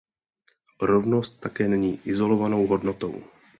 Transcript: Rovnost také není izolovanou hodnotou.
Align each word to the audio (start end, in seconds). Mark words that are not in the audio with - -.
Rovnost 0.81 1.39
také 1.39 1.67
není 1.67 1.99
izolovanou 2.05 2.67
hodnotou. 2.67 3.23